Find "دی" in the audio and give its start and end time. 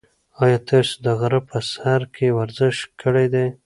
3.33-3.47